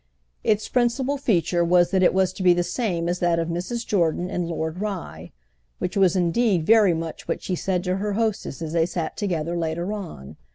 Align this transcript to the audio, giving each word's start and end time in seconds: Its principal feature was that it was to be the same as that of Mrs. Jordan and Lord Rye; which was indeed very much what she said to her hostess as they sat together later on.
Its 0.43 0.67
principal 0.67 1.15
feature 1.15 1.63
was 1.63 1.91
that 1.91 2.01
it 2.01 2.11
was 2.11 2.33
to 2.33 2.41
be 2.41 2.55
the 2.55 2.63
same 2.63 3.07
as 3.07 3.19
that 3.19 3.37
of 3.37 3.49
Mrs. 3.49 3.85
Jordan 3.85 4.31
and 4.31 4.47
Lord 4.47 4.79
Rye; 4.81 5.31
which 5.77 5.95
was 5.95 6.15
indeed 6.15 6.65
very 6.65 6.95
much 6.95 7.27
what 7.27 7.43
she 7.43 7.53
said 7.53 7.83
to 7.83 7.97
her 7.97 8.13
hostess 8.13 8.63
as 8.63 8.73
they 8.73 8.87
sat 8.87 9.15
together 9.15 9.55
later 9.55 9.93
on. 9.93 10.37